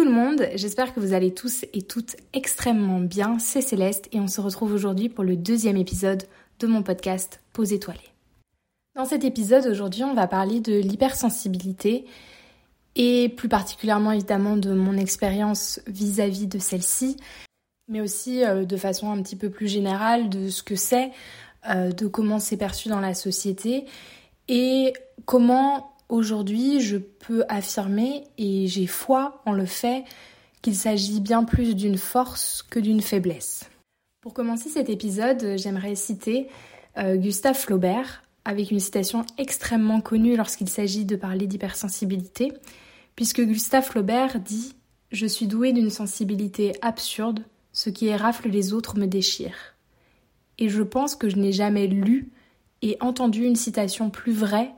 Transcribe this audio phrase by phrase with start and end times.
[0.00, 3.38] tout le monde, j'espère que vous allez tous et toutes extrêmement bien.
[3.38, 6.22] C'est Céleste et on se retrouve aujourd'hui pour le deuxième épisode
[6.58, 8.00] de mon podcast Pause étoilée.
[8.96, 12.06] Dans cet épisode aujourd'hui, on va parler de l'hypersensibilité
[12.96, 17.18] et plus particulièrement évidemment de mon expérience vis-à-vis de celle-ci,
[17.86, 21.10] mais aussi euh, de façon un petit peu plus générale de ce que c'est,
[21.68, 23.84] euh, de comment c'est perçu dans la société
[24.48, 24.94] et
[25.26, 30.04] comment aujourd'hui je peux affirmer, et j'ai foi en le fait,
[30.62, 33.70] qu'il s'agit bien plus d'une force que d'une faiblesse.
[34.20, 36.48] Pour commencer cet épisode, j'aimerais citer
[36.98, 42.52] euh, Gustave Flaubert avec une citation extrêmement connue lorsqu'il s'agit de parler d'hypersensibilité,
[43.16, 44.74] puisque Gustave Flaubert dit
[45.12, 49.54] Je suis doué d'une sensibilité absurde, ce qui érafle les autres me déchire.
[50.58, 52.30] Et je pense que je n'ai jamais lu
[52.82, 54.72] et entendu une citation plus vraie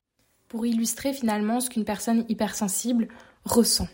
[0.53, 3.09] pour illustrer finalement ce qu'une personne hypersensible
[3.47, 3.89] ressent.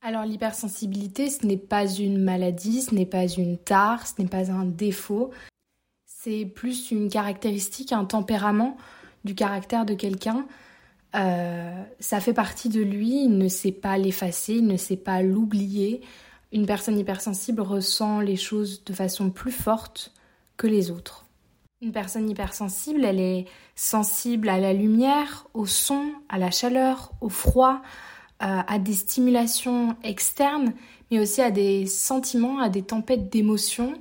[0.00, 4.50] Alors l'hypersensibilité, ce n'est pas une maladie, ce n'est pas une tare, ce n'est pas
[4.50, 5.32] un défaut,
[6.06, 8.78] c'est plus une caractéristique, un tempérament
[9.24, 10.46] du caractère de quelqu'un.
[11.14, 15.20] Euh, ça fait partie de lui, il ne sait pas l'effacer, il ne sait pas
[15.20, 16.00] l'oublier.
[16.52, 20.14] Une personne hypersensible ressent les choses de façon plus forte
[20.56, 21.21] que les autres.
[21.82, 27.28] Une personne hypersensible, elle est sensible à la lumière, au son, à la chaleur, au
[27.28, 27.82] froid,
[28.44, 30.74] euh, à des stimulations externes,
[31.10, 33.94] mais aussi à des sentiments, à des tempêtes d'émotions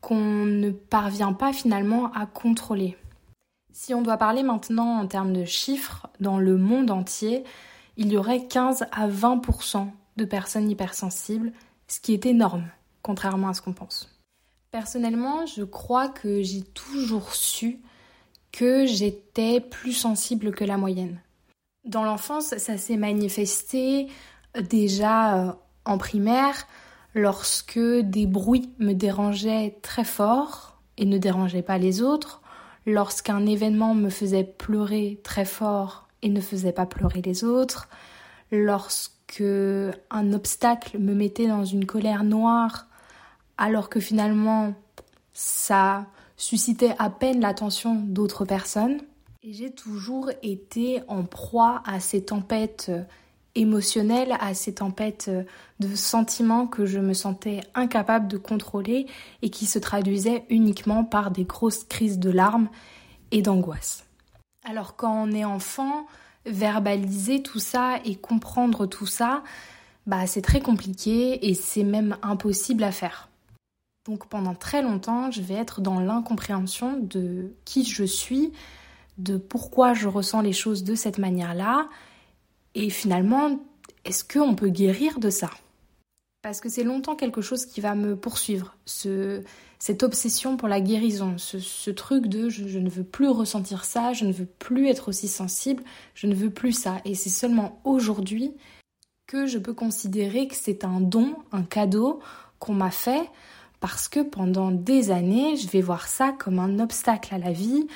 [0.00, 2.96] qu'on ne parvient pas finalement à contrôler.
[3.72, 7.44] Si on doit parler maintenant en termes de chiffres, dans le monde entier,
[7.96, 9.86] il y aurait 15 à 20%
[10.16, 11.52] de personnes hypersensibles,
[11.86, 12.64] ce qui est énorme,
[13.00, 14.11] contrairement à ce qu'on pense.
[14.72, 17.78] Personnellement, je crois que j'ai toujours su
[18.52, 21.20] que j'étais plus sensible que la moyenne.
[21.84, 24.08] Dans l'enfance, ça s'est manifesté
[24.56, 25.52] euh, déjà euh,
[25.84, 26.66] en primaire
[27.14, 32.40] lorsque des bruits me dérangeaient très fort et ne dérangeaient pas les autres,
[32.86, 37.90] lorsqu'un événement me faisait pleurer très fort et ne faisait pas pleurer les autres,
[38.50, 42.86] lorsque un obstacle me mettait dans une colère noire
[43.58, 44.74] alors que finalement
[45.32, 49.00] ça suscitait à peine l'attention d'autres personnes.
[49.42, 52.92] Et j'ai toujours été en proie à ces tempêtes
[53.54, 55.30] émotionnelles, à ces tempêtes
[55.80, 59.06] de sentiments que je me sentais incapable de contrôler
[59.42, 62.68] et qui se traduisaient uniquement par des grosses crises de larmes
[63.30, 64.06] et d'angoisse.
[64.64, 66.06] Alors quand on est enfant,
[66.46, 69.42] verbaliser tout ça et comprendre tout ça,
[70.06, 73.28] bah c'est très compliqué et c'est même impossible à faire.
[74.04, 78.52] Donc pendant très longtemps, je vais être dans l'incompréhension de qui je suis,
[79.18, 81.88] de pourquoi je ressens les choses de cette manière-là,
[82.74, 83.60] et finalement,
[84.04, 85.50] est-ce qu'on peut guérir de ça?
[86.42, 89.44] Parce que c'est longtemps quelque chose qui va me poursuivre, ce,
[89.78, 94.24] cette obsession pour la guérison, ce, truc de je ne veux plus ressentir ça, je
[94.24, 95.84] ne veux plus être aussi sensible,
[96.14, 97.00] je ne veux plus ça.
[97.04, 98.54] Et c'est seulement aujourd'hui
[99.28, 102.20] que je peux considérer que c'est un don, un cadeau
[102.58, 103.30] qu'on m'a fait
[103.82, 107.88] parce que pendant des années, je vais voir ça comme un obstacle à la vie,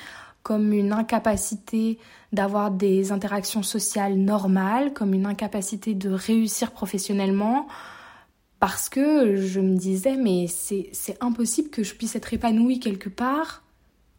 [0.43, 1.97] comme une incapacité
[2.33, 7.67] d'avoir des interactions sociales normales, comme une incapacité de réussir professionnellement,
[8.59, 13.63] parce que je me disais, mais c'est impossible que je puisse être épanouie quelque part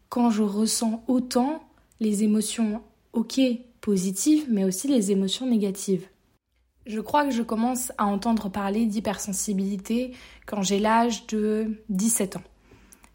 [0.09, 1.63] quand je ressens autant
[1.99, 2.81] les émotions,
[3.13, 3.39] ok,
[3.79, 6.07] positives, mais aussi les émotions négatives.
[6.89, 10.11] Je crois que je commence à entendre parler d'hypersensibilité
[10.47, 12.43] quand j'ai l'âge de 17 ans.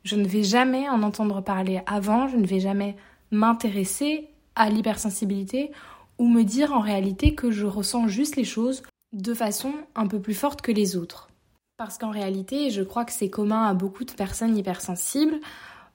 [0.05, 2.95] Je ne vais jamais en entendre parler avant, je ne vais jamais
[3.33, 5.73] m'intéresser à l'hypersensibilité
[6.19, 10.21] ou me dire en réalité que je ressens juste les choses de façon un peu
[10.21, 11.29] plus forte que les autres.
[11.77, 15.41] Parce qu'en réalité, je crois que c'est commun à beaucoup de personnes hypersensibles.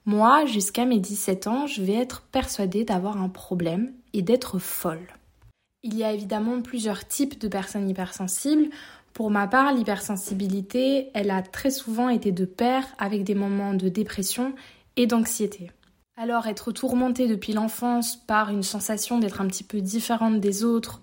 [0.04, 5.08] Moi, jusqu'à mes 17 ans, je vais être persuadée d'avoir un problème et d'être folle.
[5.82, 8.68] Il y a évidemment plusieurs types de personnes hypersensibles.
[9.14, 13.88] Pour ma part, l'hypersensibilité, elle a très souvent été de pair avec des moments de
[13.88, 14.54] dépression
[14.96, 15.70] et d'anxiété.
[16.16, 21.00] Alors être tourmenté depuis l'enfance par une sensation d'être un petit peu différente des autres,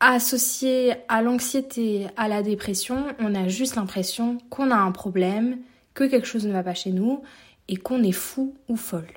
[0.00, 5.58] associée à l'anxiété, à la dépression, on a juste l'impression qu'on a un problème,
[5.94, 7.22] que quelque chose ne va pas chez nous
[7.68, 9.12] et qu'on est fou ou folle.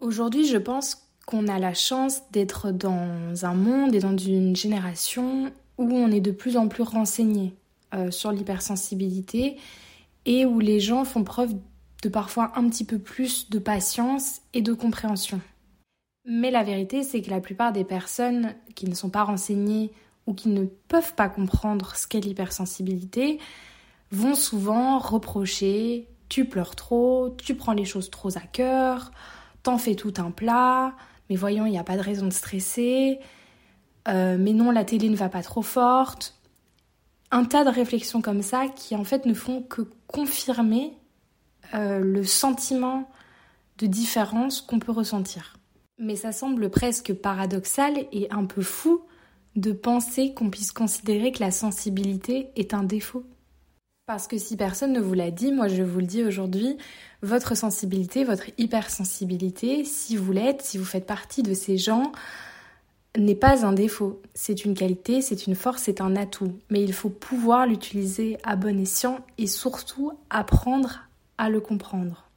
[0.00, 5.52] Aujourd'hui, je pense qu'on a la chance d'être dans un monde et dans une génération
[5.76, 7.54] où on est de plus en plus renseigné
[7.92, 9.58] euh, sur l'hypersensibilité
[10.24, 11.54] et où les gens font preuve
[12.02, 15.38] de parfois un petit peu plus de patience et de compréhension.
[16.24, 19.92] Mais la vérité, c'est que la plupart des personnes qui ne sont pas renseignées
[20.26, 23.38] ou qui ne peuvent pas comprendre ce qu'est l'hypersensibilité
[24.12, 29.10] vont souvent reprocher tu pleures trop, tu prends les choses trop à cœur,
[29.62, 30.94] t'en fais tout un plat,
[31.28, 33.20] mais voyons, il n'y a pas de raison de stresser,
[34.08, 36.34] euh, mais non, la télé ne va pas trop forte.
[37.30, 40.92] Un tas de réflexions comme ça qui en fait ne font que confirmer
[41.74, 43.10] euh, le sentiment
[43.76, 45.58] de différence qu'on peut ressentir.
[45.98, 49.02] Mais ça semble presque paradoxal et un peu fou
[49.56, 53.24] de penser qu'on puisse considérer que la sensibilité est un défaut.
[54.08, 56.78] Parce que si personne ne vous l'a dit, moi je vous le dis aujourd'hui,
[57.20, 62.12] votre sensibilité, votre hypersensibilité, si vous l'êtes, si vous faites partie de ces gens,
[63.18, 64.22] n'est pas un défaut.
[64.32, 66.54] C'est une qualité, c'est une force, c'est un atout.
[66.70, 71.00] Mais il faut pouvoir l'utiliser à bon escient et surtout apprendre
[71.36, 72.30] à le comprendre.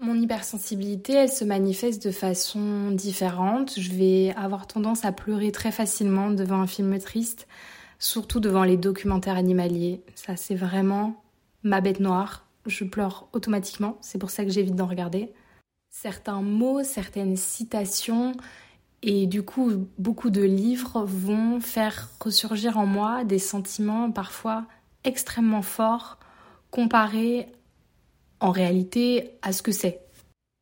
[0.00, 3.72] Mon hypersensibilité, elle se manifeste de façon différente.
[3.78, 7.46] Je vais avoir tendance à pleurer très facilement devant un film triste
[7.98, 10.02] surtout devant les documentaires animaliers.
[10.14, 11.22] Ça, c'est vraiment
[11.62, 12.46] ma bête noire.
[12.66, 15.32] Je pleure automatiquement, c'est pour ça que j'évite d'en regarder.
[15.90, 18.32] Certains mots, certaines citations
[19.02, 24.64] et du coup beaucoup de livres vont faire ressurgir en moi des sentiments parfois
[25.04, 26.18] extrêmement forts
[26.70, 27.46] comparés
[28.40, 30.00] en réalité à ce que c'est.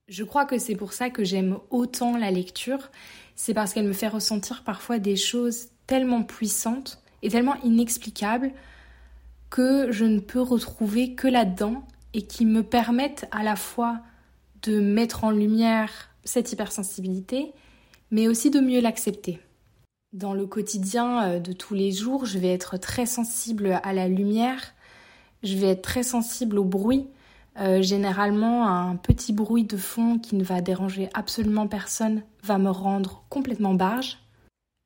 [0.08, 2.90] Je crois que c'est pour ça que j'aime autant la lecture,
[3.37, 8.53] c'est parce qu'elle me fait ressentir parfois des choses tellement puissantes est tellement inexplicable
[9.51, 11.85] que je ne peux retrouver que là-dedans
[12.15, 14.01] et qui me permettent à la fois
[14.63, 15.91] de mettre en lumière
[16.25, 17.53] cette hypersensibilité,
[18.11, 19.41] mais aussi de mieux l'accepter.
[20.13, 24.09] Dans le quotidien euh, de tous les jours, je vais être très sensible à la
[24.09, 24.75] lumière,
[25.43, 27.07] je vais être très sensible au bruit.
[27.59, 32.71] Euh, généralement, un petit bruit de fond qui ne va déranger absolument personne va me
[32.71, 34.19] rendre complètement barge.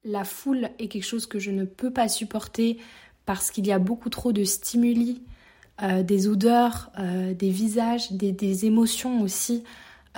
[0.07, 2.79] La foule est quelque chose que je ne peux pas supporter
[3.25, 5.21] parce qu'il y a beaucoup trop de stimuli,
[5.83, 9.65] euh, des odeurs, euh, des visages, des, émotions aussi,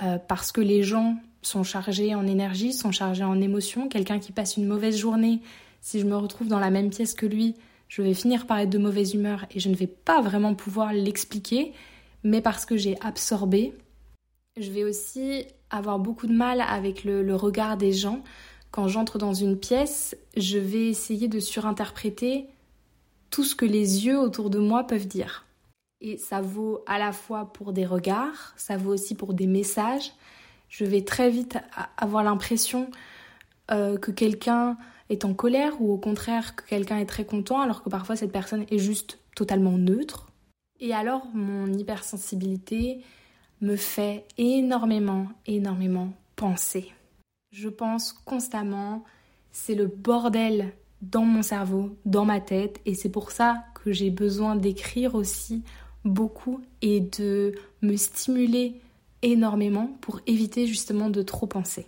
[0.03, 3.89] euh, parce que les gens sont chargés en énergie, sont chargés en émotions.
[3.89, 5.41] Quelqu'un qui passe une mauvaise journée,
[5.81, 7.55] si je me retrouve dans la même pièce que lui,
[7.87, 10.93] je vais finir par être de mauvaise humeur et je ne vais pas vraiment pouvoir
[10.93, 11.73] l'expliquer,
[12.23, 13.73] mais parce que j'ai absorbé.
[14.61, 18.21] Je vais aussi avoir beaucoup de mal avec le regard des gens.
[18.71, 22.47] Quand j'entre dans une pièce, je vais essayer de surinterpréter
[23.29, 25.45] tout ce que les yeux autour de moi peuvent dire.
[26.01, 30.13] Et ça vaut à la fois pour des regards, ça vaut aussi pour des messages.
[30.69, 31.57] Je vais très vite
[31.97, 32.89] avoir l'impression
[33.71, 34.77] euh, que quelqu'un
[35.09, 38.31] est en colère ou au contraire que quelqu'un est très content alors que parfois cette
[38.31, 40.31] personne est juste totalement neutre.
[40.79, 43.01] Et alors mon hypersensibilité
[43.61, 46.93] me fait énormément, énormément penser.
[47.51, 49.03] Je pense constamment,
[49.51, 54.11] c'est le bordel dans mon cerveau, dans ma tête, et c'est pour ça que j'ai
[54.11, 55.63] besoin d'écrire aussi
[56.05, 58.79] beaucoup et de me stimuler
[59.21, 61.87] énormément pour éviter justement de trop penser.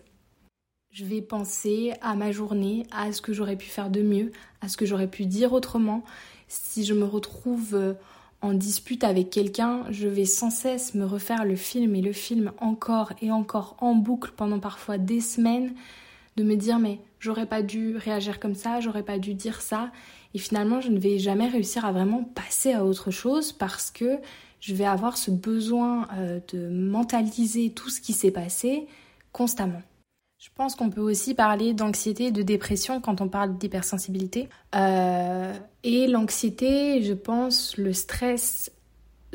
[0.92, 4.32] Je vais penser à ma journée, à ce que j'aurais pu faire de mieux,
[4.62, 6.04] à ce que j'aurais pu dire autrement.
[6.48, 7.96] Si je me retrouve
[8.42, 12.52] en dispute avec quelqu'un, je vais sans cesse me refaire le film et le film
[12.60, 15.74] encore et encore en boucle pendant parfois des semaines,
[16.38, 19.92] de me dire mais j'aurais pas dû réagir comme ça, j'aurais pas dû dire ça,
[20.34, 24.18] et finalement je ne vais jamais réussir à vraiment passer à autre chose parce que
[24.60, 28.88] je vais avoir ce besoin euh, de mentaliser tout ce qui s'est passé
[29.32, 29.82] constamment.
[30.42, 34.50] Je pense qu'on peut aussi parler d'anxiété et de dépression quand on parle d'hypersensibilité.
[34.74, 38.72] Euh, et l'anxiété, je pense, le stress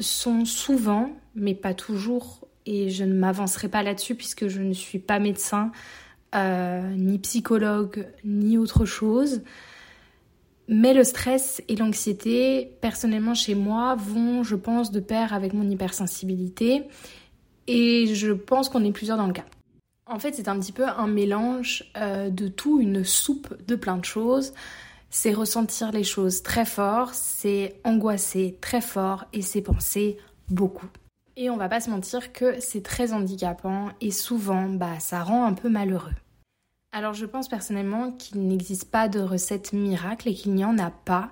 [0.00, 4.98] sont souvent, mais pas toujours, et je ne m'avancerai pas là-dessus puisque je ne suis
[4.98, 5.70] pas médecin,
[6.34, 9.42] euh, ni psychologue, ni autre chose.
[10.66, 15.70] Mais le stress et l'anxiété, personnellement chez moi, vont, je pense, de pair avec mon
[15.70, 16.82] hypersensibilité.
[17.68, 19.44] Et je pense qu'on est plusieurs dans le cas.
[20.08, 23.96] En fait, c'est un petit peu un mélange euh, de tout, une soupe de plein
[23.96, 24.54] de choses.
[25.10, 30.86] C'est ressentir les choses très fort, c'est angoisser très fort et c'est penser beaucoup.
[31.36, 35.44] Et on va pas se mentir que c'est très handicapant et souvent, bah, ça rend
[35.44, 36.14] un peu malheureux.
[36.92, 40.90] Alors je pense personnellement qu'il n'existe pas de recette miracle et qu'il n'y en a
[40.90, 41.30] pas.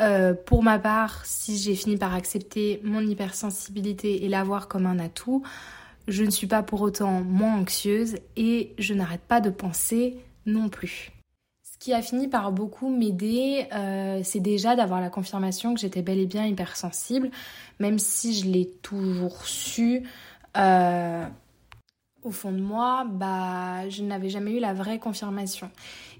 [0.00, 4.98] Euh, pour ma part, si j'ai fini par accepter mon hypersensibilité et l'avoir comme un
[4.98, 5.42] atout,
[6.08, 10.68] je ne suis pas pour autant moins anxieuse et je n'arrête pas de penser non
[10.68, 11.12] plus.
[11.62, 16.02] Ce qui a fini par beaucoup m'aider, euh, c'est déjà d'avoir la confirmation que j'étais
[16.02, 17.30] bel et bien hypersensible,
[17.78, 20.02] même si je l'ai toujours su.
[20.56, 21.24] Euh,
[22.24, 25.70] au fond de moi, bah, je n'avais jamais eu la vraie confirmation.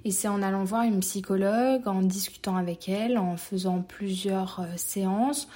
[0.05, 4.77] Et c'est en allant voir une psychologue, en discutant avec elle, en faisant plusieurs euh,
[4.77, 5.49] séances,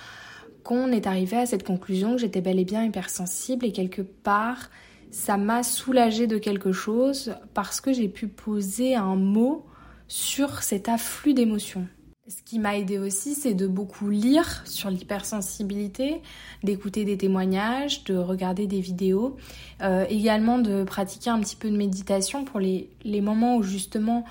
[0.63, 4.71] qu'on est arrivé à cette conclusion que j'étais bel et bien hypersensible et quelque part,
[5.11, 9.67] ça m'a soulagée de quelque chose parce que j'ai pu poser un mot
[10.09, 11.87] sur cet afflux d'émotions.
[12.29, 16.23] Ce qui m'a aidé aussi, c'est de beaucoup lire sur l'hypersensibilité,
[16.63, 19.37] d'écouter des témoignages, de regarder des vidéos,
[19.83, 24.25] euh, également de pratiquer un petit peu de méditation pour les, les moments où justement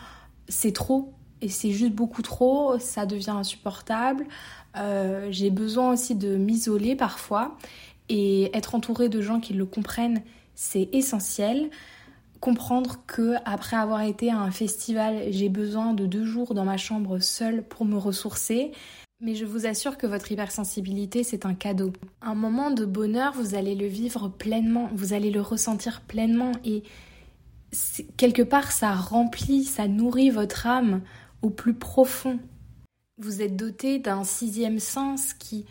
[0.48, 4.26] c'est trop et c'est juste beaucoup trop, ça devient insupportable.
[4.78, 7.58] Euh, j'ai besoin aussi de m'isoler parfois
[8.10, 10.22] et être entourée de gens qui le comprennent,
[10.56, 11.70] c'est essentiel
[12.42, 16.76] comprendre que après avoir été à un festival, j'ai besoin de deux jours dans ma
[16.76, 18.72] chambre seule pour me ressourcer.
[19.22, 21.94] Mais je vous assure que votre hypersensibilité, c'est un cadeau.
[22.24, 26.82] Un moment de bonheur, vous allez le vivre pleinement, vous allez le ressentir pleinement et
[28.18, 31.02] quelque part, ça remplit, ça nourrit votre âme
[31.44, 32.40] au plus profond.
[33.24, 35.66] Vous êtes doté d'un sixième sens qui,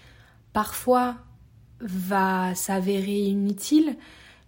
[0.53, 1.17] parfois,
[1.81, 3.97] va s'avérer inutile,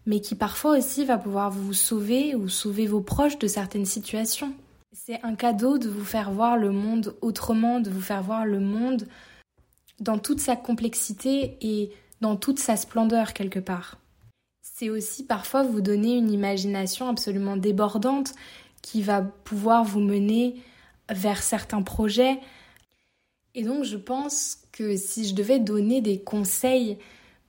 [0.06, 4.52] mais qui parfois aussi va pouvoir vous sauver ou sauver vos proches de certaines situations.
[4.92, 8.60] C'est un cadeau de vous faire voir le monde autrement, de vous faire voir le
[8.60, 9.08] monde
[9.98, 11.90] dans toute sa complexité et
[12.20, 13.98] dans toute sa splendeur quelque part.
[14.62, 18.32] C'est aussi parfois vous donner une imagination absolument débordante
[18.80, 20.62] qui va pouvoir vous mener
[21.10, 22.38] vers certains projets.
[23.54, 26.98] Et donc je pense que si je devais donner des conseils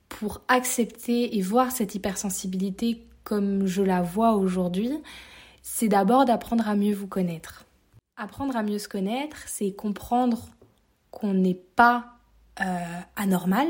[0.08, 4.92] pour accepter et voir cette hypersensibilité comme je la vois aujourd'hui,
[5.62, 7.64] c'est d'abord d'apprendre à mieux vous connaître.
[8.16, 10.50] Apprendre à mieux se connaître, c'est comprendre
[11.10, 12.18] qu'on n'est pas
[12.60, 13.66] euh, anormal,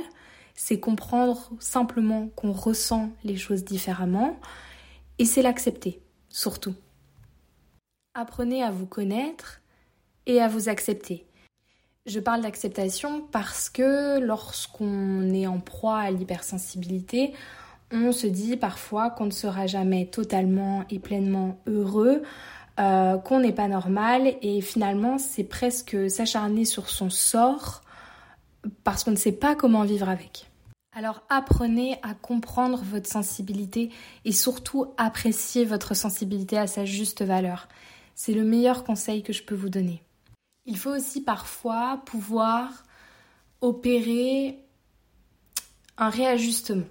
[0.55, 4.39] c'est comprendre simplement qu'on ressent les choses différemment,
[5.19, 6.75] et c'est l'accepter, surtout.
[8.15, 9.61] Apprenez à vous connaître
[10.27, 11.27] et à vous accepter.
[12.07, 17.33] Je parle d'acceptation parce que lorsqu'on est en proie à l'hypersensibilité,
[17.93, 22.23] on se dit parfois qu'on ne sera jamais totalement et pleinement heureux,
[22.79, 27.81] euh, qu'on n'est pas normal et finalement c'est presque s'acharner sur son sort
[28.83, 30.51] parce qu'on ne sait pas comment vivre avec.
[30.95, 33.89] Alors apprenez à comprendre votre sensibilité
[34.27, 37.67] et surtout apprécier votre sensibilité à sa juste valeur.
[38.15, 40.03] C'est le meilleur conseil que je peux vous donner.
[40.67, 42.85] Il faut aussi parfois pouvoir
[43.61, 44.59] opérer
[45.99, 46.87] un réajustement.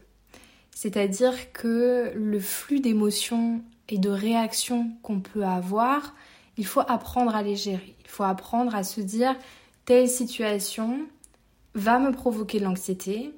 [0.76, 6.14] C'est-à-dire que le flux d'émotions et de réactions qu'on peut avoir,
[6.58, 7.96] il faut apprendre à les gérer.
[8.02, 9.36] Il faut apprendre à se dire
[9.86, 11.08] telle situation
[11.74, 13.34] va me provoquer de l'anxiété,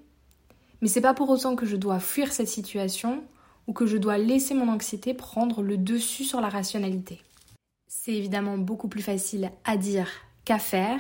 [0.82, 3.24] mais c'est pas pour autant que je dois fuir cette situation
[3.68, 7.22] ou que je dois laisser mon anxiété prendre le dessus sur la rationalité.
[7.98, 10.08] C'est évidemment beaucoup plus facile à dire
[10.44, 11.00] qu'à faire,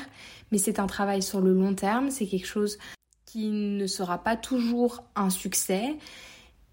[0.51, 2.79] mais c'est un travail sur le long terme, c'est quelque chose
[3.25, 5.97] qui ne sera pas toujours un succès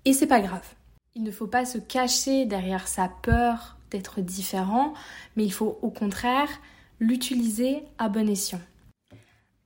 [0.07, 0.67] et c'est pas grave.
[1.15, 4.95] Il ne faut pas se cacher derrière sa peur d'être différent,
[5.37, 6.49] mais il faut au contraire
[6.99, 8.61] l'utiliser à bon escient.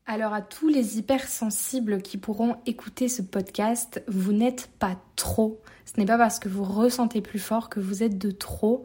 [0.06, 5.60] Alors à tous les hypersensibles qui pourront écouter ce podcast, vous n'êtes pas trop.
[5.84, 8.84] Ce n'est pas parce que vous ressentez plus fort que vous êtes de trop.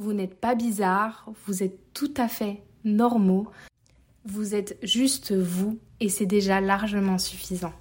[0.00, 3.48] Vous n'êtes pas bizarre, vous êtes tout à fait normaux.
[4.24, 7.74] Vous êtes juste vous et c'est déjà largement suffisant.